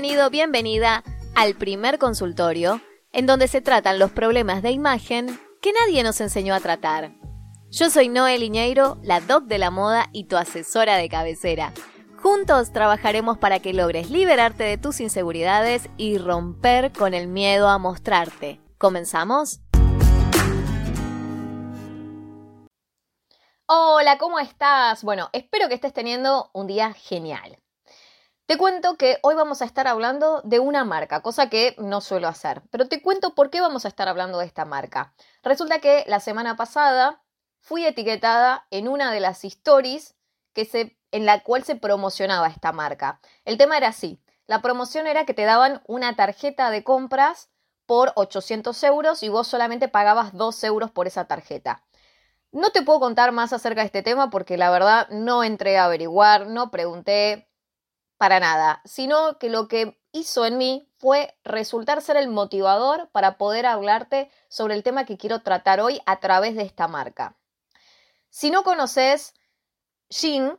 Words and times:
Bienvenido, 0.00 0.30
bienvenida 0.30 1.02
al 1.34 1.56
primer 1.56 1.98
consultorio, 1.98 2.80
en 3.10 3.26
donde 3.26 3.48
se 3.48 3.60
tratan 3.60 3.98
los 3.98 4.12
problemas 4.12 4.62
de 4.62 4.70
imagen 4.70 5.40
que 5.60 5.72
nadie 5.72 6.04
nos 6.04 6.20
enseñó 6.20 6.54
a 6.54 6.60
tratar. 6.60 7.14
Yo 7.68 7.90
soy 7.90 8.08
Noel 8.08 8.44
Iñeiro, 8.44 8.98
la 9.02 9.20
doc 9.20 9.46
de 9.46 9.58
la 9.58 9.72
moda 9.72 10.08
y 10.12 10.28
tu 10.28 10.36
asesora 10.36 10.98
de 10.98 11.08
cabecera. 11.08 11.72
Juntos 12.22 12.72
trabajaremos 12.72 13.38
para 13.38 13.58
que 13.58 13.72
logres 13.72 14.08
liberarte 14.08 14.62
de 14.62 14.78
tus 14.78 15.00
inseguridades 15.00 15.90
y 15.96 16.18
romper 16.18 16.92
con 16.92 17.12
el 17.12 17.26
miedo 17.26 17.68
a 17.68 17.78
mostrarte. 17.78 18.60
¿Comenzamos? 18.78 19.62
Hola, 23.66 24.16
¿cómo 24.18 24.38
estás? 24.38 25.02
Bueno, 25.02 25.28
espero 25.32 25.66
que 25.66 25.74
estés 25.74 25.92
teniendo 25.92 26.50
un 26.54 26.68
día 26.68 26.92
genial. 26.92 27.58
Te 28.48 28.56
cuento 28.56 28.96
que 28.96 29.18
hoy 29.20 29.34
vamos 29.34 29.60
a 29.60 29.66
estar 29.66 29.86
hablando 29.86 30.40
de 30.40 30.58
una 30.58 30.82
marca, 30.82 31.20
cosa 31.20 31.50
que 31.50 31.76
no 31.76 32.00
suelo 32.00 32.28
hacer, 32.28 32.62
pero 32.70 32.88
te 32.88 33.02
cuento 33.02 33.34
por 33.34 33.50
qué 33.50 33.60
vamos 33.60 33.84
a 33.84 33.88
estar 33.88 34.08
hablando 34.08 34.38
de 34.38 34.46
esta 34.46 34.64
marca. 34.64 35.12
Resulta 35.42 35.80
que 35.80 36.02
la 36.06 36.18
semana 36.18 36.56
pasada 36.56 37.22
fui 37.60 37.84
etiquetada 37.84 38.66
en 38.70 38.88
una 38.88 39.12
de 39.12 39.20
las 39.20 39.44
stories 39.44 40.16
que 40.54 40.64
se, 40.64 40.98
en 41.12 41.26
la 41.26 41.42
cual 41.42 41.62
se 41.64 41.76
promocionaba 41.76 42.48
esta 42.48 42.72
marca. 42.72 43.20
El 43.44 43.58
tema 43.58 43.76
era 43.76 43.88
así, 43.88 44.18
la 44.46 44.62
promoción 44.62 45.06
era 45.06 45.26
que 45.26 45.34
te 45.34 45.44
daban 45.44 45.82
una 45.86 46.16
tarjeta 46.16 46.70
de 46.70 46.82
compras 46.82 47.50
por 47.84 48.12
800 48.14 48.82
euros 48.84 49.22
y 49.22 49.28
vos 49.28 49.46
solamente 49.46 49.88
pagabas 49.88 50.32
2 50.32 50.64
euros 50.64 50.90
por 50.90 51.06
esa 51.06 51.26
tarjeta. 51.26 51.84
No 52.50 52.70
te 52.70 52.80
puedo 52.80 52.98
contar 52.98 53.30
más 53.30 53.52
acerca 53.52 53.82
de 53.82 53.88
este 53.88 54.02
tema 54.02 54.30
porque 54.30 54.56
la 54.56 54.70
verdad 54.70 55.06
no 55.10 55.44
entré 55.44 55.76
a 55.76 55.84
averiguar, 55.84 56.46
no 56.46 56.70
pregunté, 56.70 57.47
para 58.18 58.40
nada, 58.40 58.82
sino 58.84 59.38
que 59.38 59.48
lo 59.48 59.68
que 59.68 59.98
hizo 60.12 60.44
en 60.44 60.58
mí 60.58 60.90
fue 60.98 61.36
resultar 61.44 62.02
ser 62.02 62.16
el 62.16 62.28
motivador 62.28 63.08
para 63.10 63.38
poder 63.38 63.64
hablarte 63.66 64.30
sobre 64.48 64.74
el 64.74 64.82
tema 64.82 65.06
que 65.06 65.16
quiero 65.16 65.42
tratar 65.42 65.80
hoy 65.80 66.00
a 66.04 66.18
través 66.18 66.56
de 66.56 66.62
esta 66.62 66.88
marca. 66.88 67.36
Si 68.28 68.50
no 68.50 68.64
conoces 68.64 69.34
Shein, 70.10 70.58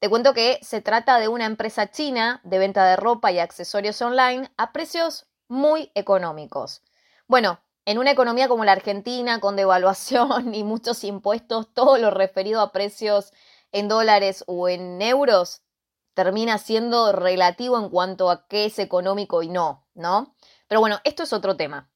te 0.00 0.10
cuento 0.10 0.34
que 0.34 0.58
se 0.62 0.82
trata 0.82 1.18
de 1.18 1.28
una 1.28 1.46
empresa 1.46 1.90
china 1.90 2.40
de 2.44 2.58
venta 2.58 2.84
de 2.84 2.96
ropa 2.96 3.32
y 3.32 3.38
accesorios 3.38 4.02
online 4.02 4.50
a 4.56 4.72
precios 4.72 5.26
muy 5.48 5.90
económicos. 5.94 6.82
Bueno, 7.28 7.60
en 7.84 7.98
una 7.98 8.10
economía 8.10 8.48
como 8.48 8.64
la 8.64 8.72
Argentina, 8.72 9.38
con 9.40 9.54
devaluación 9.54 10.54
y 10.54 10.64
muchos 10.64 11.04
impuestos, 11.04 11.72
todo 11.72 11.98
lo 11.98 12.10
referido 12.10 12.60
a 12.60 12.72
precios 12.72 13.32
en 13.72 13.88
dólares 13.88 14.42
o 14.46 14.68
en 14.68 15.00
euros 15.00 15.62
termina 16.16 16.56
siendo 16.56 17.12
relativo 17.12 17.78
en 17.78 17.90
cuanto 17.90 18.30
a 18.30 18.46
qué 18.48 18.64
es 18.64 18.78
económico 18.78 19.42
y 19.42 19.50
no, 19.50 19.86
¿no? 19.92 20.34
Pero 20.66 20.80
bueno, 20.80 20.98
esto 21.04 21.22
es 21.22 21.34
otro 21.34 21.58
tema. 21.58 21.90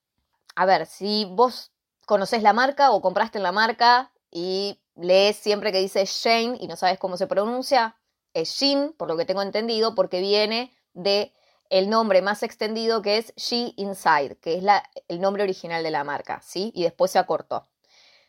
A 0.54 0.66
ver, 0.66 0.84
si 0.84 1.24
vos 1.24 1.72
conoces 2.04 2.42
la 2.42 2.52
marca 2.52 2.90
o 2.90 3.00
compraste 3.00 3.38
en 3.38 3.44
la 3.44 3.50
marca 3.50 4.12
y 4.30 4.78
lees 4.94 5.36
siempre 5.36 5.72
que 5.72 5.78
dice 5.78 6.04
Shane 6.04 6.58
y 6.60 6.68
no 6.68 6.76
sabes 6.76 6.98
cómo 6.98 7.16
se 7.16 7.26
pronuncia, 7.26 7.96
es 8.34 8.50
Shin, 8.50 8.92
por 8.92 9.08
lo 9.08 9.16
que 9.16 9.24
tengo 9.24 9.40
entendido, 9.40 9.94
porque 9.94 10.20
viene 10.20 10.70
de 10.92 11.32
el 11.70 11.88
nombre 11.88 12.20
más 12.20 12.42
extendido 12.42 13.00
que 13.00 13.16
es 13.16 13.32
She 13.36 13.72
Inside, 13.76 14.36
que 14.36 14.58
es 14.58 14.64
el 15.08 15.20
nombre 15.22 15.44
original 15.44 15.82
de 15.82 15.92
la 15.92 16.04
marca, 16.04 16.42
¿sí? 16.44 16.72
Y 16.74 16.82
después 16.82 17.10
se 17.10 17.18
acortó. 17.18 17.66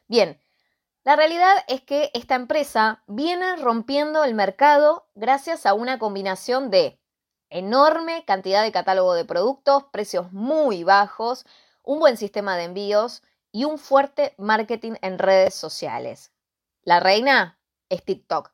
Bien, 0.07 0.39
la 1.03 1.15
realidad 1.15 1.63
es 1.67 1.81
que 1.81 2.11
esta 2.13 2.35
empresa 2.35 3.03
viene 3.07 3.55
rompiendo 3.55 4.23
el 4.23 4.35
mercado 4.35 5.07
gracias 5.15 5.65
a 5.65 5.73
una 5.73 5.97
combinación 5.97 6.69
de 6.69 6.99
enorme 7.49 8.23
cantidad 8.25 8.61
de 8.61 8.71
catálogo 8.71 9.15
de 9.15 9.25
productos, 9.25 9.85
precios 9.91 10.31
muy 10.31 10.83
bajos, 10.83 11.45
un 11.83 11.99
buen 11.99 12.17
sistema 12.17 12.55
de 12.55 12.65
envíos 12.65 13.23
y 13.51 13.65
un 13.65 13.79
fuerte 13.79 14.35
marketing 14.37 14.93
en 15.01 15.17
redes 15.17 15.55
sociales. 15.55 16.31
La 16.83 16.99
reina 16.99 17.59
es 17.89 18.05
TikTok. 18.05 18.51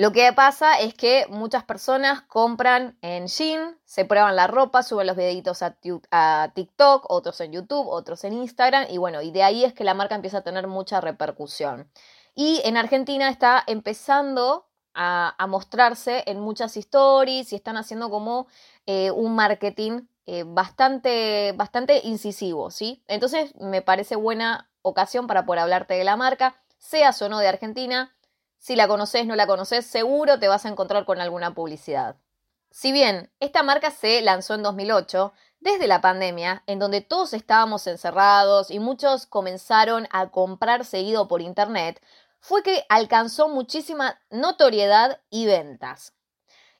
Lo 0.00 0.12
que 0.12 0.32
pasa 0.32 0.80
es 0.80 0.94
que 0.94 1.26
muchas 1.28 1.62
personas 1.64 2.22
compran 2.22 2.96
en 3.02 3.26
Shein, 3.26 3.76
se 3.84 4.06
prueban 4.06 4.34
la 4.34 4.46
ropa, 4.46 4.82
suben 4.82 5.06
los 5.06 5.14
videitos 5.14 5.62
a, 5.62 6.52
TikTok, 6.54 7.04
otros 7.10 7.38
en 7.42 7.52
YouTube, 7.52 7.86
otros 7.86 8.24
en 8.24 8.32
Instagram 8.32 8.86
y 8.88 8.96
bueno, 8.96 9.20
y 9.20 9.30
de 9.30 9.42
ahí 9.42 9.62
es 9.62 9.74
que 9.74 9.84
la 9.84 9.92
marca 9.92 10.14
empieza 10.14 10.38
a 10.38 10.42
tener 10.42 10.68
mucha 10.68 11.02
repercusión. 11.02 11.90
Y 12.34 12.62
en 12.64 12.78
Argentina 12.78 13.28
está 13.28 13.62
empezando 13.66 14.70
a, 14.94 15.36
mostrarse 15.46 16.24
en 16.26 16.40
muchas 16.40 16.78
stories 16.78 17.52
y 17.52 17.56
están 17.56 17.76
haciendo 17.76 18.08
como 18.08 18.46
eh, 18.86 19.10
un 19.10 19.34
marketing 19.34 20.06
eh, 20.24 20.44
bastante, 20.46 21.52
bastante 21.56 22.00
incisivo, 22.04 22.70
¿sí? 22.70 23.04
Entonces 23.06 23.54
me 23.56 23.82
parece 23.82 24.16
buena 24.16 24.70
ocasión 24.80 25.26
para 25.26 25.44
poder 25.44 25.60
hablarte 25.60 25.92
de 25.92 26.04
la 26.04 26.16
marca, 26.16 26.56
seas 26.78 27.20
o 27.20 27.28
no 27.28 27.38
de 27.38 27.48
Argentina, 27.48 28.16
si 28.60 28.76
la 28.76 28.86
conoces, 28.88 29.26
no 29.26 29.36
la 29.36 29.46
conoces, 29.46 29.86
seguro 29.86 30.38
te 30.38 30.46
vas 30.46 30.66
a 30.66 30.68
encontrar 30.68 31.06
con 31.06 31.18
alguna 31.18 31.54
publicidad. 31.54 32.16
Si 32.70 32.92
bien 32.92 33.32
esta 33.40 33.62
marca 33.62 33.90
se 33.90 34.20
lanzó 34.20 34.54
en 34.54 34.62
2008, 34.62 35.32
desde 35.60 35.86
la 35.86 36.02
pandemia, 36.02 36.62
en 36.66 36.78
donde 36.78 37.00
todos 37.00 37.32
estábamos 37.32 37.86
encerrados 37.86 38.70
y 38.70 38.78
muchos 38.78 39.24
comenzaron 39.24 40.06
a 40.12 40.30
comprar 40.30 40.84
seguido 40.84 41.26
por 41.26 41.40
internet, 41.40 42.02
fue 42.38 42.62
que 42.62 42.84
alcanzó 42.90 43.48
muchísima 43.48 44.20
notoriedad 44.28 45.20
y 45.30 45.46
ventas. 45.46 46.12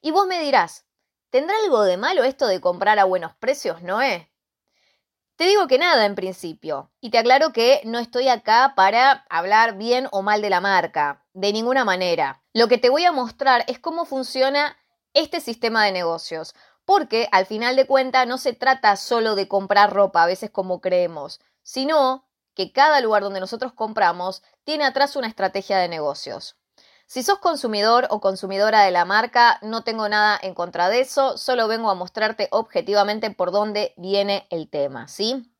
Y 0.03 0.11
vos 0.11 0.27
me 0.27 0.39
dirás, 0.41 0.85
¿tendrá 1.31 1.57
algo 1.65 1.83
de 1.83 1.97
malo 1.97 2.25
esto 2.25 2.47
de 2.47 2.61
comprar 2.61 2.99
a 2.99 3.05
buenos 3.05 3.35
precios, 3.37 3.83
Noé? 3.83 4.30
Te 5.41 5.47
digo 5.47 5.69
que 5.69 5.79
nada 5.79 6.05
en 6.05 6.17
principio, 6.17 6.91
y 7.01 7.09
te 7.09 7.17
aclaro 7.17 7.51
que 7.51 7.81
no 7.85 7.99
estoy 7.99 8.29
acá 8.29 8.75
para 8.77 9.25
hablar 9.31 9.79
bien 9.79 10.07
o 10.13 10.21
mal 10.21 10.43
de 10.43 10.51
la 10.51 10.61
marca, 10.61 11.25
de 11.33 11.51
ninguna 11.55 11.83
manera. 11.83 12.43
Lo 12.53 12.69
que 12.69 12.77
te 12.77 12.91
voy 12.91 13.07
a 13.07 13.11
mostrar 13.11 13.65
es 13.67 13.79
cómo 13.79 14.05
funciona 14.05 14.77
este 15.15 15.41
sistema 15.41 15.83
de 15.87 15.93
negocios, 15.93 16.55
porque 16.85 17.27
al 17.33 17.47
final 17.47 17.75
de 17.75 17.87
cuentas 17.87 18.27
no 18.27 18.37
se 18.37 18.53
trata 18.53 18.97
solo 18.97 19.35
de 19.35 19.49
comprar 19.49 19.95
ropa, 19.95 20.25
a 20.25 20.27
veces 20.27 20.51
como 20.51 20.83
creemos, 20.83 21.41
sino 21.63 22.29
que 22.55 22.71
cada 22.71 23.01
lugar 23.01 23.23
donde 23.23 23.41
nosotros 23.41 23.73
compramos 23.73 24.43
tiene 24.65 24.85
atrás 24.85 25.17
una 25.17 25.29
estrategia 25.29 25.79
de 25.79 25.89
negocios. 25.89 26.60
Si 27.11 27.25
sos 27.25 27.41
consumidor 27.41 28.07
o 28.11 28.21
consumidora 28.21 28.83
de 28.85 28.93
la 28.93 29.05
marca, 29.05 29.59
no 29.63 29.83
tengo 29.83 30.09
nada 30.09 30.39
en 30.41 30.55
contra 30.55 30.89
de 30.89 31.01
eso, 31.01 31.37
solo 31.39 31.67
vengo 31.67 31.91
a 31.91 31.97
mostrarte 31.97 32.47
objetivamente 32.53 33.33
por 33.33 33.51
dónde 33.51 33.95
viene 33.97 34.47
el 34.49 34.71
tema, 34.71 35.09
¿sí? 35.09 35.53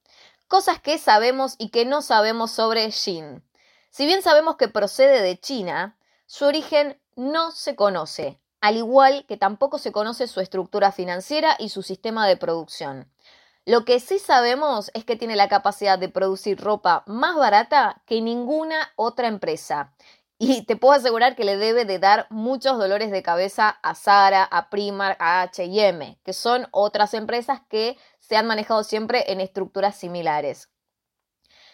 Cosas 0.47 0.79
que 0.79 0.97
sabemos 0.97 1.57
y 1.59 1.71
que 1.71 1.85
no 1.85 2.03
sabemos 2.03 2.53
sobre 2.53 2.89
Shein. 2.89 3.43
Si 3.91 4.07
bien 4.07 4.23
sabemos 4.23 4.59
que 4.59 4.69
procede 4.69 5.23
de 5.23 5.41
China, 5.41 5.99
su 6.27 6.45
origen 6.45 7.01
no 7.17 7.51
se 7.51 7.75
conoce, 7.75 8.39
al 8.61 8.77
igual 8.77 9.25
que 9.27 9.37
tampoco 9.37 9.79
se 9.79 9.91
conoce 9.91 10.29
su 10.29 10.39
estructura 10.39 10.93
financiera 10.93 11.57
y 11.59 11.71
su 11.71 11.83
sistema 11.83 12.29
de 12.29 12.37
producción. 12.37 13.11
Lo 13.67 13.85
que 13.85 13.99
sí 13.99 14.21
sabemos 14.21 14.93
es 14.95 15.05
que 15.05 15.17
tiene 15.17 15.35
la 15.35 15.49
capacidad 15.49 15.99
de 15.99 16.09
producir 16.09 16.61
ropa 16.61 17.03
más 17.07 17.35
barata 17.35 18.03
que 18.07 18.21
ninguna 18.21 18.93
otra 18.95 19.27
empresa 19.27 19.93
y 20.43 20.63
te 20.63 20.75
puedo 20.75 20.95
asegurar 20.95 21.37
que 21.37 21.45
le 21.45 21.59
debe 21.59 21.85
de 21.85 21.99
dar 21.99 22.27
muchos 22.31 22.79
dolores 22.79 23.11
de 23.11 23.23
cabeza 23.23 23.79
a 23.83 23.95
Zara, 23.95 24.43
a 24.43 24.71
Primark, 24.71 25.21
a 25.21 25.43
H&M, 25.43 26.19
que 26.25 26.33
son 26.33 26.67
otras 26.71 27.13
empresas 27.13 27.61
que 27.69 27.99
se 28.21 28.39
han 28.39 28.47
manejado 28.47 28.83
siempre 28.83 29.31
en 29.31 29.43
estructuras 29.43 29.97
similares. 29.97 30.71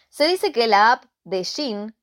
Se 0.08 0.26
dice 0.26 0.50
que 0.50 0.66
la 0.66 0.90
app 0.90 1.04
de 1.22 1.44
Shein 1.44 1.96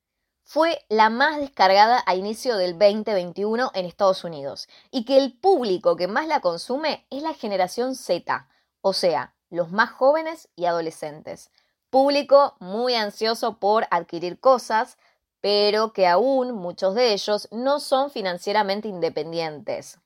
fue 0.46 0.80
la 0.88 1.10
más 1.10 1.38
descargada 1.38 2.02
a 2.06 2.16
inicio 2.16 2.56
del 2.56 2.80
2021 2.80 3.72
en 3.74 3.86
Estados 3.86 4.24
Unidos 4.24 4.70
y 4.90 5.04
que 5.04 5.18
el 5.18 5.38
público 5.38 5.98
que 5.98 6.08
más 6.08 6.28
la 6.28 6.40
consume 6.40 7.06
es 7.10 7.24
la 7.24 7.34
generación 7.34 7.94
Z, 7.94 8.48
o 8.80 8.94
sea, 8.94 9.36
los 9.50 9.70
más 9.74 9.92
jóvenes 9.92 10.48
y 10.56 10.64
adolescentes. 10.64 11.52
Público 11.90 12.56
muy 12.62 12.96
ansioso 12.96 13.60
por 13.60 13.86
adquirir 13.92 14.40
cosas, 14.40 14.98
pero 15.44 15.92
que 15.92 16.08
aún 16.08 16.54
muchos 16.54 16.96
de 16.96 17.12
ellos 17.12 17.50
no 17.52 17.82
son 17.82 18.10
financieramente 18.10 18.88
independientes. 18.88 20.00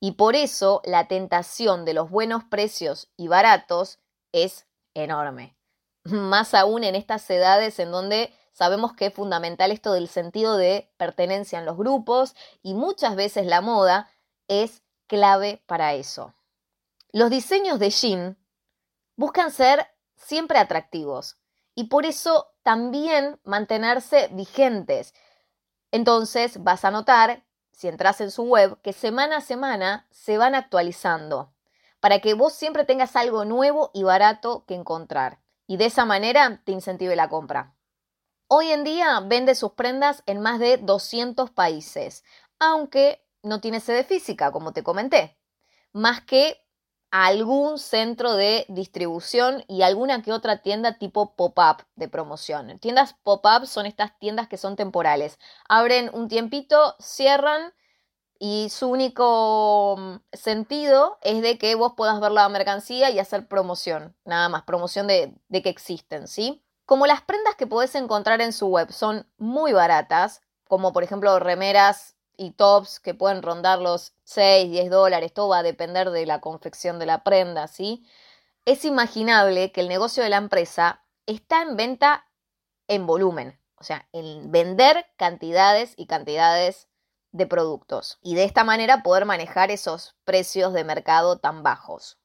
Y 0.00 0.12
por 0.12 0.34
eso 0.34 0.80
la 0.86 1.08
tentación 1.08 1.84
de 1.84 1.92
los 1.92 2.08
buenos 2.08 2.44
precios 2.44 3.10
y 3.18 3.28
baratos 3.28 3.98
es 4.32 4.66
enorme. 4.94 5.54
Más 6.04 6.54
aún 6.54 6.84
en 6.84 6.94
estas 6.94 7.28
edades 7.28 7.78
en 7.80 7.90
donde 7.90 8.34
sabemos 8.54 8.94
que 8.94 9.06
es 9.06 9.14
fundamental 9.14 9.72
esto 9.72 9.92
del 9.92 10.08
sentido 10.08 10.56
de 10.56 10.90
pertenencia 10.96 11.58
en 11.58 11.66
los 11.66 11.76
grupos 11.76 12.34
y 12.62 12.72
muchas 12.72 13.14
veces 13.14 13.44
la 13.44 13.60
moda 13.60 14.10
es 14.48 14.82
clave 15.06 15.62
para 15.66 15.92
eso. 15.92 16.32
Los 17.10 17.28
diseños 17.28 17.78
de 17.78 17.90
Jean 17.90 18.38
buscan 19.16 19.50
ser 19.50 19.86
siempre 20.16 20.58
atractivos 20.58 21.36
y 21.74 21.84
por 21.84 22.06
eso 22.06 22.54
también 22.62 23.40
mantenerse 23.44 24.28
vigentes. 24.32 25.14
Entonces 25.90 26.62
vas 26.62 26.84
a 26.84 26.90
notar, 26.90 27.44
si 27.72 27.88
entras 27.88 28.20
en 28.20 28.30
su 28.30 28.44
web, 28.44 28.80
que 28.82 28.92
semana 28.92 29.38
a 29.38 29.40
semana 29.40 30.06
se 30.10 30.38
van 30.38 30.54
actualizando 30.54 31.52
para 32.00 32.18
que 32.18 32.34
vos 32.34 32.52
siempre 32.52 32.84
tengas 32.84 33.14
algo 33.14 33.44
nuevo 33.44 33.90
y 33.94 34.02
barato 34.02 34.64
que 34.66 34.74
encontrar 34.74 35.42
y 35.66 35.76
de 35.76 35.86
esa 35.86 36.04
manera 36.04 36.60
te 36.64 36.72
incentive 36.72 37.16
la 37.16 37.28
compra. 37.28 37.74
Hoy 38.48 38.70
en 38.70 38.84
día 38.84 39.20
vende 39.20 39.54
sus 39.54 39.72
prendas 39.72 40.22
en 40.26 40.40
más 40.40 40.58
de 40.58 40.76
200 40.76 41.50
países, 41.50 42.24
aunque 42.58 43.24
no 43.42 43.60
tiene 43.60 43.80
sede 43.80 44.04
física, 44.04 44.52
como 44.52 44.72
te 44.72 44.82
comenté, 44.82 45.38
más 45.92 46.20
que 46.22 46.61
algún 47.12 47.78
centro 47.78 48.34
de 48.34 48.64
distribución 48.70 49.64
y 49.68 49.82
alguna 49.82 50.22
que 50.22 50.32
otra 50.32 50.62
tienda 50.62 50.96
tipo 50.96 51.36
pop-up 51.36 51.84
de 51.94 52.08
promoción. 52.08 52.78
Tiendas 52.78 53.14
pop-up 53.22 53.66
son 53.66 53.84
estas 53.84 54.18
tiendas 54.18 54.48
que 54.48 54.56
son 54.56 54.76
temporales. 54.76 55.38
Abren 55.68 56.10
un 56.14 56.28
tiempito, 56.28 56.96
cierran 56.98 57.74
y 58.38 58.70
su 58.70 58.88
único 58.88 59.96
mm, 59.98 60.16
sentido 60.32 61.18
es 61.20 61.42
de 61.42 61.58
que 61.58 61.74
vos 61.74 61.92
puedas 61.98 62.18
ver 62.18 62.32
la 62.32 62.48
mercancía 62.48 63.10
y 63.10 63.18
hacer 63.18 63.46
promoción, 63.46 64.16
nada 64.24 64.48
más, 64.48 64.62
promoción 64.62 65.06
de, 65.06 65.34
de 65.48 65.62
que 65.62 65.68
existen, 65.68 66.26
¿sí? 66.26 66.64
Como 66.86 67.06
las 67.06 67.20
prendas 67.20 67.56
que 67.56 67.66
podés 67.66 67.94
encontrar 67.94 68.40
en 68.40 68.54
su 68.54 68.68
web 68.68 68.90
son 68.90 69.28
muy 69.36 69.74
baratas, 69.74 70.40
como 70.66 70.94
por 70.94 71.04
ejemplo 71.04 71.38
remeras 71.38 72.16
y 72.42 72.50
tops 72.50 73.00
que 73.00 73.14
pueden 73.14 73.42
rondar 73.42 73.78
los 73.78 74.14
6, 74.24 74.70
10 74.70 74.90
dólares, 74.90 75.32
todo 75.32 75.48
va 75.48 75.58
a 75.58 75.62
depender 75.62 76.10
de 76.10 76.26
la 76.26 76.40
confección 76.40 76.98
de 76.98 77.06
la 77.06 77.22
prenda, 77.22 77.68
¿sí? 77.68 78.04
Es 78.64 78.84
imaginable 78.84 79.72
que 79.72 79.80
el 79.80 79.88
negocio 79.88 80.22
de 80.22 80.28
la 80.28 80.36
empresa 80.36 81.04
está 81.26 81.62
en 81.62 81.76
venta 81.76 82.26
en 82.88 83.06
volumen, 83.06 83.58
o 83.76 83.84
sea, 83.84 84.08
en 84.12 84.50
vender 84.50 85.06
cantidades 85.16 85.94
y 85.96 86.06
cantidades 86.06 86.88
de 87.30 87.46
productos 87.46 88.18
y 88.20 88.34
de 88.34 88.44
esta 88.44 88.64
manera 88.64 89.02
poder 89.02 89.24
manejar 89.24 89.70
esos 89.70 90.16
precios 90.24 90.72
de 90.72 90.84
mercado 90.84 91.38
tan 91.38 91.62
bajos. 91.62 92.18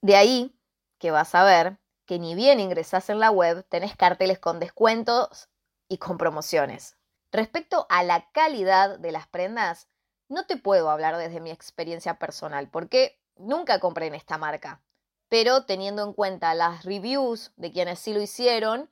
De 0.00 0.16
ahí 0.16 0.58
que 0.98 1.10
vas 1.10 1.34
a 1.34 1.44
ver 1.44 1.78
que 2.06 2.18
ni 2.18 2.34
bien 2.34 2.60
ingresas 2.60 3.10
en 3.10 3.18
la 3.18 3.30
web, 3.30 3.66
tenés 3.68 3.96
carteles 3.96 4.38
con 4.38 4.60
descuentos 4.60 5.48
y 5.88 5.98
con 5.98 6.16
promociones. 6.16 6.95
Respecto 7.36 7.86
a 7.90 8.02
la 8.02 8.30
calidad 8.30 8.98
de 8.98 9.12
las 9.12 9.26
prendas, 9.26 9.90
no 10.26 10.46
te 10.46 10.56
puedo 10.56 10.88
hablar 10.88 11.18
desde 11.18 11.38
mi 11.38 11.50
experiencia 11.50 12.18
personal 12.18 12.70
porque 12.70 13.20
nunca 13.36 13.78
compré 13.78 14.06
en 14.06 14.14
esta 14.14 14.38
marca. 14.38 14.80
Pero 15.28 15.66
teniendo 15.66 16.02
en 16.02 16.14
cuenta 16.14 16.54
las 16.54 16.86
reviews 16.86 17.52
de 17.56 17.72
quienes 17.72 17.98
sí 17.98 18.14
lo 18.14 18.22
hicieron, 18.22 18.90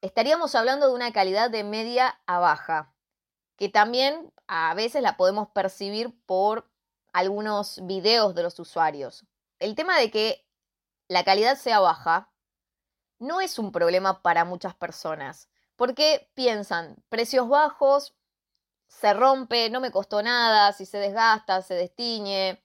estaríamos 0.00 0.54
hablando 0.54 0.86
de 0.86 0.94
una 0.94 1.12
calidad 1.12 1.50
de 1.50 1.64
media 1.64 2.20
a 2.26 2.38
baja, 2.38 2.94
que 3.56 3.68
también 3.68 4.32
a 4.46 4.72
veces 4.74 5.02
la 5.02 5.16
podemos 5.16 5.48
percibir 5.48 6.16
por 6.24 6.70
algunos 7.12 7.84
videos 7.84 8.36
de 8.36 8.44
los 8.44 8.60
usuarios. 8.60 9.26
El 9.58 9.74
tema 9.74 9.98
de 9.98 10.12
que 10.12 10.46
la 11.08 11.24
calidad 11.24 11.58
sea 11.58 11.80
baja 11.80 12.30
no 13.18 13.40
es 13.40 13.58
un 13.58 13.72
problema 13.72 14.22
para 14.22 14.44
muchas 14.44 14.76
personas, 14.76 15.48
porque 15.82 16.30
piensan, 16.34 16.94
precios 17.08 17.48
bajos, 17.48 18.14
se 18.86 19.12
rompe, 19.14 19.68
no 19.68 19.80
me 19.80 19.90
costó 19.90 20.22
nada, 20.22 20.72
si 20.72 20.86
se 20.86 20.98
desgasta, 20.98 21.60
se 21.60 21.74
destiñe, 21.74 22.62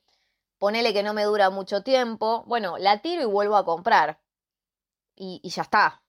ponele 0.60 0.94
que 0.94 1.02
no 1.02 1.16
me 1.16 1.24
dura 1.24 1.50
mucho 1.50 1.82
tiempo, 1.82 2.44
bueno, 2.46 2.78
la 2.78 3.02
tiro 3.02 3.24
y 3.24 3.26
vuelvo 3.26 3.56
a 3.56 3.66
comprar. 3.66 4.22
Y, 5.16 5.42
ya 5.50 5.64
está. 5.64 6.04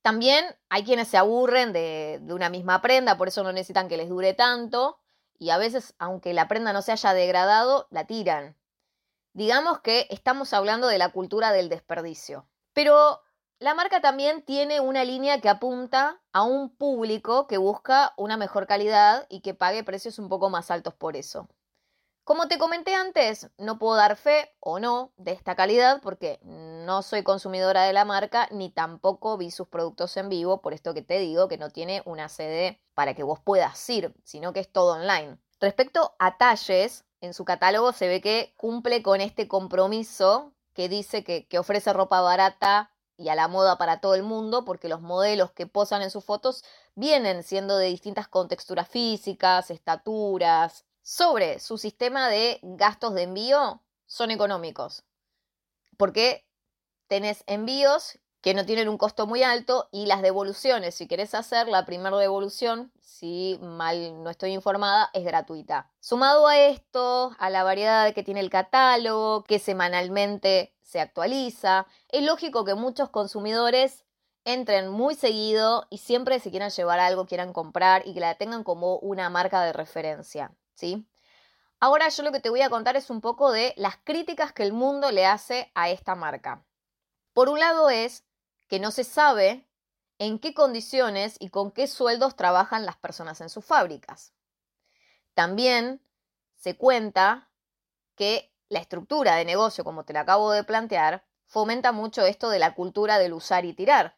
También 0.00 0.46
hay 0.70 0.82
quienes 0.82 1.08
se 1.08 1.18
aburren 1.18 1.74
de, 1.74 2.20
de 2.22 2.32
una 2.32 2.48
misma 2.48 2.80
prenda, 2.80 3.18
por 3.18 3.28
eso 3.28 3.42
no 3.42 3.52
necesitan 3.52 3.88
que 3.88 3.98
les 3.98 4.08
dure 4.08 4.32
tanto, 4.32 4.98
y 5.38 5.50
a 5.50 5.58
veces, 5.58 5.94
aunque 5.98 6.32
la 6.32 6.48
prenda 6.48 6.72
no 6.72 6.80
se 6.80 6.92
haya 6.92 7.12
degradado, 7.12 7.86
la 7.90 8.06
tiran. 8.06 8.56
Digamos 9.34 9.80
que 9.80 10.06
estamos 10.08 10.54
hablando 10.54 10.86
de 10.86 10.96
la 10.96 11.10
cultura 11.10 11.52
del 11.52 11.68
desperdicio. 11.68 12.48
Pero 12.72 13.20
la 13.62 13.74
marca 13.74 14.00
también 14.00 14.42
tiene 14.42 14.80
una 14.80 15.04
línea 15.04 15.40
que 15.40 15.48
apunta 15.48 16.20
a 16.32 16.42
un 16.42 16.68
público 16.68 17.46
que 17.46 17.58
busca 17.58 18.12
una 18.16 18.36
mejor 18.36 18.66
calidad 18.66 19.24
y 19.28 19.40
que 19.40 19.54
pague 19.54 19.84
precios 19.84 20.18
un 20.18 20.28
poco 20.28 20.50
más 20.50 20.72
altos 20.72 20.94
por 20.94 21.16
eso. 21.16 21.48
Como 22.24 22.48
te 22.48 22.58
comenté 22.58 22.94
antes, 22.94 23.50
no 23.58 23.78
puedo 23.78 23.94
dar 23.94 24.16
fe 24.16 24.52
o 24.58 24.80
no 24.80 25.12
de 25.16 25.30
esta 25.30 25.54
calidad 25.54 26.00
porque 26.02 26.40
no 26.42 27.02
soy 27.02 27.22
consumidora 27.22 27.84
de 27.84 27.92
la 27.92 28.04
marca 28.04 28.48
ni 28.50 28.70
tampoco 28.70 29.38
vi 29.38 29.52
sus 29.52 29.68
productos 29.68 30.16
en 30.16 30.28
vivo, 30.28 30.60
por 30.60 30.72
esto 30.72 30.92
que 30.92 31.02
te 31.02 31.20
digo 31.20 31.46
que 31.46 31.58
no 31.58 31.70
tiene 31.70 32.02
una 32.04 32.28
sede 32.28 32.80
para 32.94 33.14
que 33.14 33.22
vos 33.22 33.38
puedas 33.38 33.88
ir, 33.90 34.12
sino 34.24 34.52
que 34.52 34.60
es 34.60 34.72
todo 34.72 34.94
online. 34.94 35.38
Respecto 35.60 36.16
a 36.18 36.36
talles, 36.36 37.04
en 37.20 37.32
su 37.32 37.44
catálogo 37.44 37.92
se 37.92 38.08
ve 38.08 38.20
que 38.20 38.54
cumple 38.56 39.04
con 39.04 39.20
este 39.20 39.46
compromiso 39.46 40.52
que 40.74 40.88
dice 40.88 41.22
que, 41.22 41.46
que 41.46 41.60
ofrece 41.60 41.92
ropa 41.92 42.20
barata 42.20 42.91
y 43.16 43.28
a 43.28 43.34
la 43.34 43.48
moda 43.48 43.78
para 43.78 44.00
todo 44.00 44.14
el 44.14 44.22
mundo, 44.22 44.64
porque 44.64 44.88
los 44.88 45.00
modelos 45.00 45.52
que 45.52 45.66
posan 45.66 46.02
en 46.02 46.10
sus 46.10 46.24
fotos 46.24 46.64
vienen 46.94 47.42
siendo 47.42 47.76
de 47.78 47.86
distintas 47.86 48.28
contexturas 48.28 48.88
físicas, 48.88 49.70
estaturas. 49.70 50.84
Sobre 51.02 51.58
su 51.58 51.78
sistema 51.78 52.28
de 52.28 52.60
gastos 52.62 53.14
de 53.14 53.22
envío, 53.22 53.82
son 54.06 54.30
económicos, 54.30 55.04
porque 55.96 56.46
tenés 57.08 57.44
envíos 57.46 58.18
que 58.42 58.54
no 58.54 58.66
tienen 58.66 58.88
un 58.88 58.98
costo 58.98 59.26
muy 59.26 59.44
alto 59.44 59.88
y 59.92 60.06
las 60.06 60.20
devoluciones, 60.20 60.96
si 60.96 61.06
querés 61.06 61.32
hacer 61.32 61.68
la 61.68 61.86
primera 61.86 62.16
devolución, 62.18 62.92
si 63.00 63.56
mal 63.62 64.22
no 64.24 64.30
estoy 64.30 64.52
informada, 64.52 65.10
es 65.14 65.24
gratuita. 65.24 65.88
Sumado 66.00 66.48
a 66.48 66.58
esto, 66.58 67.36
a 67.38 67.50
la 67.50 67.62
variedad 67.62 68.12
que 68.12 68.24
tiene 68.24 68.40
el 68.40 68.50
catálogo, 68.50 69.44
que 69.44 69.60
semanalmente 69.60 70.74
se 70.82 71.00
actualiza. 71.00 71.86
Es 72.08 72.24
lógico 72.24 72.64
que 72.64 72.74
muchos 72.74 73.10
consumidores 73.10 74.04
entren 74.44 74.88
muy 74.88 75.14
seguido 75.14 75.86
y 75.88 75.98
siempre 75.98 76.40
se 76.40 76.50
quieran 76.50 76.70
llevar 76.70 76.98
algo, 76.98 77.26
quieran 77.26 77.52
comprar 77.52 78.02
y 78.06 78.12
que 78.12 78.20
la 78.20 78.34
tengan 78.34 78.64
como 78.64 78.96
una 78.96 79.30
marca 79.30 79.62
de 79.62 79.72
referencia, 79.72 80.52
¿sí? 80.74 81.06
Ahora 81.78 82.08
yo 82.08 82.24
lo 82.24 82.32
que 82.32 82.40
te 82.40 82.50
voy 82.50 82.62
a 82.62 82.70
contar 82.70 82.96
es 82.96 83.08
un 83.08 83.20
poco 83.20 83.52
de 83.52 83.72
las 83.76 83.96
críticas 84.02 84.52
que 84.52 84.64
el 84.64 84.72
mundo 84.72 85.12
le 85.12 85.26
hace 85.26 85.70
a 85.76 85.90
esta 85.90 86.16
marca. 86.16 86.64
Por 87.32 87.48
un 87.48 87.60
lado 87.60 87.88
es 87.88 88.24
que 88.72 88.80
no 88.80 88.90
se 88.90 89.04
sabe 89.04 89.68
en 90.18 90.38
qué 90.38 90.54
condiciones 90.54 91.36
y 91.38 91.50
con 91.50 91.72
qué 91.72 91.86
sueldos 91.86 92.36
trabajan 92.36 92.86
las 92.86 92.96
personas 92.96 93.42
en 93.42 93.50
sus 93.50 93.66
fábricas. 93.66 94.32
También 95.34 96.00
se 96.56 96.78
cuenta 96.78 97.50
que 98.14 98.50
la 98.70 98.78
estructura 98.78 99.36
de 99.36 99.44
negocio, 99.44 99.84
como 99.84 100.06
te 100.06 100.14
la 100.14 100.20
acabo 100.20 100.52
de 100.52 100.64
plantear, 100.64 101.22
fomenta 101.44 101.92
mucho 101.92 102.24
esto 102.24 102.48
de 102.48 102.60
la 102.60 102.74
cultura 102.74 103.18
del 103.18 103.34
usar 103.34 103.66
y 103.66 103.74
tirar, 103.74 104.16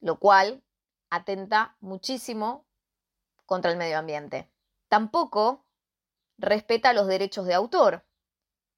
lo 0.00 0.18
cual 0.18 0.64
atenta 1.10 1.76
muchísimo 1.80 2.64
contra 3.44 3.70
el 3.72 3.76
medio 3.76 3.98
ambiente. 3.98 4.50
Tampoco 4.88 5.66
respeta 6.38 6.94
los 6.94 7.06
derechos 7.08 7.44
de 7.44 7.52
autor, 7.52 8.06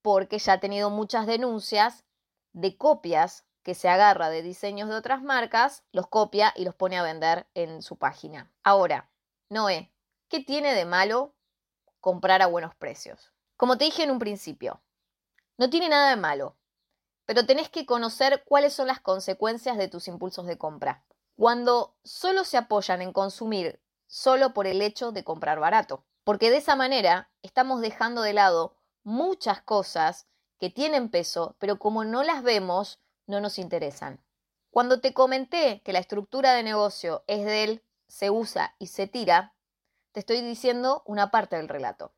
porque 0.02 0.40
ya 0.40 0.54
ha 0.54 0.58
tenido 0.58 0.90
muchas 0.90 1.28
denuncias 1.28 2.04
de 2.52 2.76
copias 2.76 3.46
que 3.64 3.74
se 3.74 3.88
agarra 3.88 4.28
de 4.28 4.42
diseños 4.42 4.88
de 4.88 4.94
otras 4.94 5.22
marcas, 5.22 5.82
los 5.90 6.06
copia 6.06 6.52
y 6.54 6.64
los 6.64 6.74
pone 6.74 6.98
a 6.98 7.02
vender 7.02 7.48
en 7.54 7.82
su 7.82 7.96
página. 7.96 8.52
Ahora, 8.62 9.10
Noé, 9.48 9.90
¿qué 10.28 10.40
tiene 10.40 10.74
de 10.74 10.84
malo 10.84 11.34
comprar 12.00 12.42
a 12.42 12.46
buenos 12.46 12.74
precios? 12.74 13.32
Como 13.56 13.78
te 13.78 13.86
dije 13.86 14.02
en 14.04 14.10
un 14.10 14.18
principio, 14.18 14.82
no 15.56 15.70
tiene 15.70 15.88
nada 15.88 16.10
de 16.10 16.16
malo, 16.16 16.56
pero 17.24 17.46
tenés 17.46 17.70
que 17.70 17.86
conocer 17.86 18.44
cuáles 18.44 18.74
son 18.74 18.86
las 18.86 19.00
consecuencias 19.00 19.78
de 19.78 19.88
tus 19.88 20.08
impulsos 20.08 20.46
de 20.46 20.58
compra. 20.58 21.04
Cuando 21.34 21.96
solo 22.04 22.44
se 22.44 22.58
apoyan 22.58 23.00
en 23.00 23.12
consumir 23.12 23.80
solo 24.06 24.52
por 24.52 24.66
el 24.66 24.82
hecho 24.82 25.10
de 25.10 25.24
comprar 25.24 25.58
barato, 25.58 26.04
porque 26.22 26.50
de 26.50 26.58
esa 26.58 26.76
manera 26.76 27.30
estamos 27.42 27.80
dejando 27.80 28.20
de 28.20 28.34
lado 28.34 28.76
muchas 29.04 29.62
cosas 29.62 30.26
que 30.58 30.68
tienen 30.68 31.10
peso, 31.10 31.56
pero 31.58 31.78
como 31.78 32.04
no 32.04 32.22
las 32.22 32.42
vemos, 32.42 33.00
no 33.26 33.40
nos 33.40 33.58
interesan. 33.58 34.22
Cuando 34.70 35.00
te 35.00 35.14
comenté 35.14 35.82
que 35.84 35.92
la 35.92 36.00
estructura 36.00 36.52
de 36.52 36.62
negocio 36.62 37.24
es 37.26 37.44
del 37.44 37.84
se 38.08 38.30
usa 38.30 38.74
y 38.78 38.88
se 38.88 39.06
tira, 39.06 39.54
te 40.12 40.20
estoy 40.20 40.40
diciendo 40.40 41.02
una 41.06 41.30
parte 41.30 41.56
del 41.56 41.68
relato. 41.68 42.12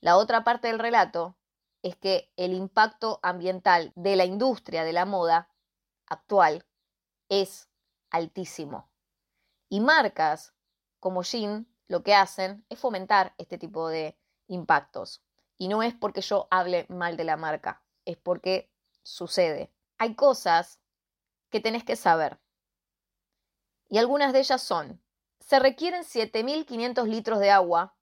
La 0.00 0.16
otra 0.16 0.44
parte 0.44 0.68
del 0.68 0.78
relato 0.78 1.36
es 1.82 1.96
que 1.96 2.32
el 2.36 2.54
impacto 2.54 3.20
ambiental 3.22 3.92
de 3.94 4.16
la 4.16 4.24
industria 4.24 4.84
de 4.84 4.92
la 4.92 5.04
moda 5.04 5.50
actual 6.06 6.66
es 7.28 7.68
altísimo. 8.10 8.90
Y 9.68 9.80
marcas 9.80 10.54
como 10.98 11.22
Jean 11.22 11.66
lo 11.86 12.02
que 12.02 12.14
hacen 12.14 12.64
es 12.68 12.78
fomentar 12.78 13.34
este 13.38 13.58
tipo 13.58 13.88
de 13.88 14.16
impactos. 14.46 15.22
Y 15.58 15.68
no 15.68 15.82
es 15.82 15.94
porque 15.94 16.20
yo 16.20 16.48
hable 16.50 16.86
mal 16.88 17.16
de 17.16 17.24
la 17.24 17.36
marca, 17.36 17.82
es 18.04 18.16
porque 18.16 18.72
sucede. 19.02 19.72
Hay 20.00 20.14
cosas 20.14 20.80
que 21.50 21.60
tenés 21.60 21.84
que 21.84 21.94
saber. 21.94 22.40
Y 23.90 23.98
algunas 23.98 24.32
de 24.32 24.38
ellas 24.38 24.62
son, 24.62 25.04
se 25.40 25.58
requieren 25.58 26.04
7.500 26.04 27.06
litros 27.06 27.38
de 27.38 27.50
agua 27.50 27.94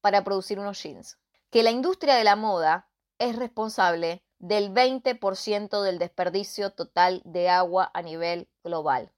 para 0.00 0.24
producir 0.24 0.58
unos 0.58 0.82
jeans. 0.82 1.18
Que 1.50 1.62
la 1.62 1.72
industria 1.72 2.14
de 2.14 2.24
la 2.24 2.36
moda 2.36 2.88
es 3.18 3.36
responsable 3.36 4.24
del 4.38 4.72
20% 4.72 5.82
del 5.82 5.98
desperdicio 5.98 6.72
total 6.72 7.20
de 7.26 7.50
agua 7.50 7.90
a 7.92 8.00
nivel 8.00 8.48
global. 8.64 9.12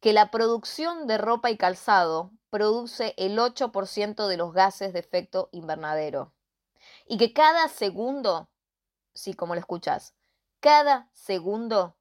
Que 0.00 0.12
la 0.12 0.30
producción 0.30 1.06
de 1.06 1.16
ropa 1.16 1.50
y 1.50 1.56
calzado 1.56 2.32
produce 2.50 3.14
el 3.16 3.38
8% 3.38 4.28
de 4.28 4.36
los 4.36 4.52
gases 4.52 4.92
de 4.92 4.98
efecto 4.98 5.48
invernadero. 5.52 6.34
Y 7.06 7.16
que 7.16 7.32
cada 7.32 7.68
segundo, 7.68 8.50
sí, 9.14 9.32
como 9.32 9.54
lo 9.54 9.60
escuchas, 9.60 10.15
cada 10.66 11.08
segundo 11.12 11.94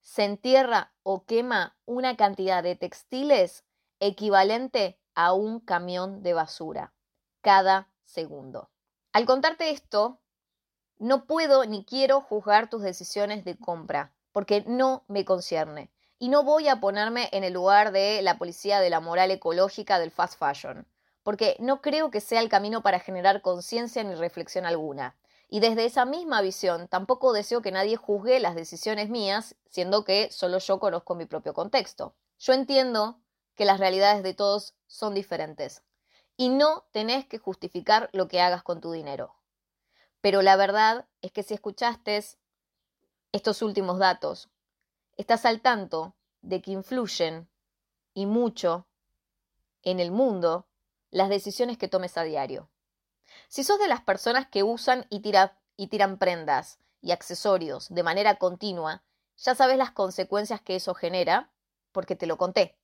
se 0.00 0.24
entierra 0.24 0.94
o 1.02 1.26
quema 1.26 1.76
una 1.84 2.16
cantidad 2.16 2.62
de 2.62 2.74
textiles 2.74 3.62
equivalente 4.00 4.98
a 5.14 5.34
un 5.34 5.60
camión 5.60 6.22
de 6.22 6.32
basura 6.32 6.94
cada 7.42 7.90
segundo. 8.04 8.70
Al 9.12 9.26
contarte 9.26 9.68
esto, 9.68 10.18
no 10.96 11.26
puedo 11.26 11.66
ni 11.66 11.84
quiero 11.84 12.22
juzgar 12.22 12.70
tus 12.70 12.80
decisiones 12.80 13.44
de 13.44 13.58
compra, 13.58 14.14
porque 14.32 14.64
no 14.66 15.04
me 15.08 15.26
concierne. 15.26 15.90
Y 16.18 16.30
no 16.30 16.42
voy 16.42 16.68
a 16.68 16.80
ponerme 16.80 17.28
en 17.32 17.44
el 17.44 17.52
lugar 17.52 17.92
de 17.92 18.22
la 18.22 18.38
policía 18.38 18.80
de 18.80 18.88
la 18.88 19.00
moral 19.00 19.30
ecológica 19.30 19.98
del 19.98 20.10
fast 20.10 20.38
fashion, 20.38 20.86
porque 21.22 21.54
no 21.58 21.82
creo 21.82 22.10
que 22.10 22.22
sea 22.22 22.40
el 22.40 22.48
camino 22.48 22.82
para 22.82 22.98
generar 22.98 23.42
conciencia 23.42 24.02
ni 24.04 24.14
reflexión 24.14 24.64
alguna. 24.64 25.16
Y 25.48 25.60
desde 25.60 25.84
esa 25.84 26.04
misma 26.04 26.40
visión, 26.42 26.88
tampoco 26.88 27.32
deseo 27.32 27.62
que 27.62 27.70
nadie 27.70 27.96
juzgue 27.96 28.40
las 28.40 28.54
decisiones 28.54 29.08
mías, 29.08 29.54
siendo 29.68 30.04
que 30.04 30.30
solo 30.32 30.58
yo 30.58 30.80
conozco 30.80 31.14
mi 31.14 31.26
propio 31.26 31.54
contexto. 31.54 32.14
Yo 32.38 32.52
entiendo 32.52 33.20
que 33.54 33.64
las 33.64 33.78
realidades 33.78 34.22
de 34.22 34.34
todos 34.34 34.74
son 34.86 35.14
diferentes. 35.14 35.82
Y 36.36 36.48
no 36.48 36.84
tenés 36.92 37.26
que 37.26 37.38
justificar 37.38 38.10
lo 38.12 38.28
que 38.28 38.40
hagas 38.40 38.62
con 38.62 38.80
tu 38.80 38.92
dinero. 38.92 39.36
Pero 40.20 40.42
la 40.42 40.56
verdad 40.56 41.06
es 41.22 41.32
que 41.32 41.42
si 41.42 41.54
escuchaste 41.54 42.22
estos 43.32 43.62
últimos 43.62 43.98
datos, 43.98 44.50
estás 45.16 45.46
al 45.46 45.60
tanto 45.60 46.14
de 46.42 46.60
que 46.60 46.72
influyen 46.72 47.48
y 48.12 48.26
mucho 48.26 48.86
en 49.82 50.00
el 50.00 50.10
mundo 50.10 50.66
las 51.10 51.28
decisiones 51.28 51.78
que 51.78 51.88
tomes 51.88 52.18
a 52.18 52.24
diario. 52.24 52.68
Si 53.48 53.64
sos 53.64 53.78
de 53.78 53.88
las 53.88 54.00
personas 54.00 54.46
que 54.46 54.62
usan 54.62 55.06
y, 55.10 55.20
tiran 55.20 56.18
prendas 56.18 56.78
y 57.00 57.12
accesorios 57.12 57.88
de 57.88 58.02
manera 58.02 58.36
continua, 58.36 59.02
ya 59.36 59.54
sabes 59.54 59.78
las 59.78 59.90
consecuencias 59.90 60.60
que 60.60 60.76
eso 60.76 60.94
genera, 60.94 61.50
porque 61.92 62.16
te 62.16 62.26
lo 62.26 62.36
conté. 62.36 62.78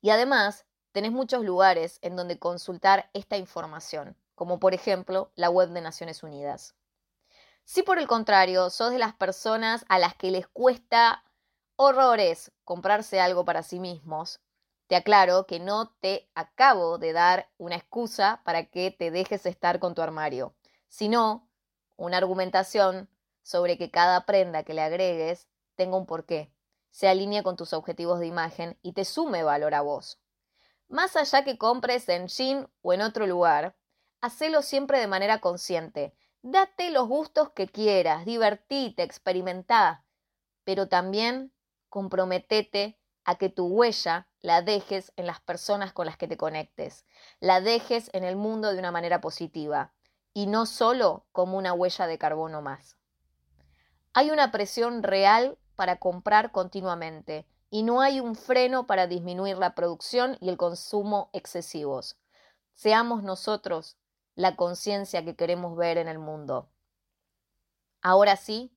Y 0.00 0.10
además, 0.10 0.64
tenés 0.92 1.12
muchos 1.12 1.44
lugares 1.44 1.98
en 2.02 2.16
donde 2.16 2.38
consultar 2.38 3.10
esta 3.12 3.36
información 3.36 4.16
como 4.38 4.60
por 4.60 4.72
ejemplo 4.72 5.32
la 5.34 5.50
web 5.50 5.70
de 5.70 5.80
Naciones 5.80 6.22
Unidas. 6.22 6.76
Si 7.64 7.82
por 7.82 7.98
el 7.98 8.06
contrario 8.06 8.70
sos 8.70 8.92
de 8.92 8.98
las 8.98 9.12
personas 9.12 9.84
a 9.88 9.98
las 9.98 10.14
que 10.14 10.30
les 10.30 10.46
cuesta 10.46 11.24
horrores 11.74 12.52
comprarse 12.64 13.20
algo 13.20 13.44
para 13.44 13.64
sí 13.64 13.80
mismos, 13.80 14.40
te 14.88 14.96
aclaro 14.96 15.46
que 15.46 15.60
no 15.60 15.90
te 16.00 16.30
acabo 16.34 16.98
de 16.98 17.12
dar 17.12 17.50
una 17.58 17.76
excusa 17.76 18.40
para 18.44 18.64
que 18.64 18.90
te 18.90 19.10
dejes 19.10 19.44
estar 19.46 19.78
con 19.78 19.94
tu 19.94 20.00
armario, 20.02 20.54
sino 20.88 21.48
una 21.96 22.16
argumentación 22.16 23.10
sobre 23.42 23.76
que 23.76 23.90
cada 23.90 24.24
prenda 24.24 24.62
que 24.62 24.74
le 24.74 24.80
agregues 24.80 25.46
tenga 25.74 25.96
un 25.96 26.06
porqué, 26.06 26.52
se 26.90 27.06
alinee 27.06 27.42
con 27.42 27.56
tus 27.56 27.74
objetivos 27.74 28.18
de 28.18 28.26
imagen 28.26 28.78
y 28.82 28.94
te 28.94 29.04
sume 29.04 29.42
valor 29.42 29.74
a 29.74 29.82
vos. 29.82 30.20
Más 30.88 31.16
allá 31.16 31.44
que 31.44 31.58
compres 31.58 32.08
en 32.08 32.26
Shein 32.26 32.66
o 32.80 32.92
en 32.94 33.02
otro 33.02 33.26
lugar, 33.26 33.76
hacelo 34.22 34.62
siempre 34.62 34.98
de 34.98 35.06
manera 35.06 35.40
consciente. 35.40 36.14
Date 36.40 36.90
los 36.90 37.08
gustos 37.08 37.50
que 37.50 37.68
quieras, 37.68 38.24
divertite, 38.24 39.02
experimentá, 39.02 40.06
pero 40.64 40.88
también 40.88 41.52
comprometete 41.90 42.98
a 43.24 43.34
que 43.34 43.50
tu 43.50 43.66
huella 43.66 44.27
la 44.40 44.62
dejes 44.62 45.12
en 45.16 45.26
las 45.26 45.40
personas 45.40 45.92
con 45.92 46.06
las 46.06 46.16
que 46.16 46.28
te 46.28 46.36
conectes, 46.36 47.04
la 47.40 47.60
dejes 47.60 48.10
en 48.12 48.24
el 48.24 48.36
mundo 48.36 48.72
de 48.72 48.78
una 48.78 48.92
manera 48.92 49.20
positiva 49.20 49.92
y 50.32 50.46
no 50.46 50.66
solo 50.66 51.26
como 51.32 51.58
una 51.58 51.72
huella 51.72 52.06
de 52.06 52.18
carbono 52.18 52.62
más. 52.62 52.96
Hay 54.12 54.30
una 54.30 54.50
presión 54.50 55.02
real 55.02 55.58
para 55.76 55.96
comprar 55.96 56.52
continuamente 56.52 57.46
y 57.70 57.82
no 57.82 58.00
hay 58.00 58.20
un 58.20 58.34
freno 58.34 58.86
para 58.86 59.06
disminuir 59.06 59.58
la 59.58 59.74
producción 59.74 60.36
y 60.40 60.48
el 60.48 60.56
consumo 60.56 61.30
excesivos. 61.32 62.18
Seamos 62.74 63.22
nosotros 63.22 63.96
la 64.34 64.56
conciencia 64.56 65.24
que 65.24 65.36
queremos 65.36 65.76
ver 65.76 65.98
en 65.98 66.08
el 66.08 66.18
mundo. 66.18 66.70
Ahora 68.00 68.36
sí, 68.36 68.72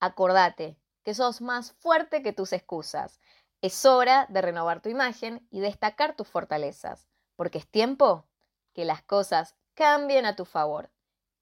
acordate 0.00 0.76
que 1.04 1.14
sos 1.14 1.40
más 1.40 1.72
fuerte 1.72 2.22
que 2.22 2.32
tus 2.32 2.52
excusas. 2.52 3.20
Es 3.62 3.84
hora 3.86 4.26
de 4.28 4.42
renovar 4.42 4.82
tu 4.82 4.88
imagen 4.88 5.46
y 5.48 5.60
destacar 5.60 6.16
tus 6.16 6.26
fortalezas, 6.26 7.06
porque 7.36 7.58
es 7.58 7.68
tiempo 7.68 8.26
que 8.74 8.84
las 8.84 9.02
cosas 9.02 9.54
cambien 9.74 10.26
a 10.26 10.34
tu 10.34 10.44
favor. 10.44 10.90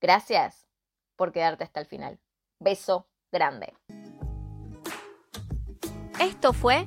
Gracias 0.02 0.66
por 1.16 1.32
quedarte 1.32 1.64
hasta 1.64 1.80
el 1.80 1.86
final. 1.86 2.20
Beso 2.58 3.06
grande. 3.32 3.72
Esto 6.20 6.52
fue 6.52 6.86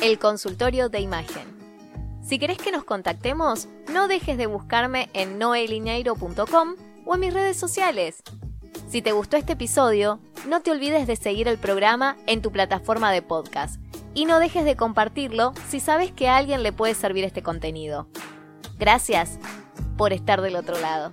el 0.00 0.18
consultorio 0.18 0.88
de 0.88 0.98
imagen. 0.98 1.54
Si 2.20 2.40
querés 2.40 2.58
que 2.58 2.72
nos 2.72 2.82
contactemos, 2.82 3.68
no 3.92 4.08
dejes 4.08 4.36
de 4.36 4.46
buscarme 4.46 5.08
en 5.12 5.38
noelineiro.com 5.38 6.74
o 7.06 7.14
en 7.14 7.20
mis 7.20 7.32
redes 7.32 7.56
sociales. 7.56 8.24
Si 8.86 9.02
te 9.02 9.12
gustó 9.12 9.36
este 9.36 9.54
episodio, 9.54 10.20
no 10.48 10.60
te 10.60 10.70
olvides 10.70 11.06
de 11.06 11.16
seguir 11.16 11.48
el 11.48 11.58
programa 11.58 12.16
en 12.26 12.42
tu 12.42 12.52
plataforma 12.52 13.10
de 13.10 13.22
podcast 13.22 13.80
y 14.14 14.26
no 14.26 14.38
dejes 14.38 14.64
de 14.64 14.76
compartirlo 14.76 15.52
si 15.68 15.80
sabes 15.80 16.12
que 16.12 16.28
a 16.28 16.36
alguien 16.36 16.62
le 16.62 16.72
puede 16.72 16.94
servir 16.94 17.24
este 17.24 17.42
contenido. 17.42 18.06
Gracias 18.78 19.38
por 19.96 20.12
estar 20.12 20.40
del 20.40 20.56
otro 20.56 20.78
lado. 20.80 21.12